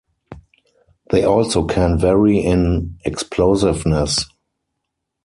[1.11, 4.25] They also can vary in explosiveness.